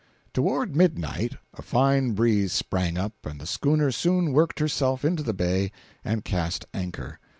Toward 0.33 0.75
midnight 0.75 1.35
a 1.53 1.61
fine 1.61 2.13
breeze 2.13 2.51
sprang 2.53 2.97
up 2.97 3.23
and 3.23 3.39
the 3.39 3.45
schooner 3.45 3.91
soon 3.91 4.33
worked 4.33 4.57
herself 4.57 5.05
into 5.05 5.21
the 5.21 5.31
bay 5.31 5.71
and 6.03 6.25
cast 6.25 6.65
anchor. 6.73 7.19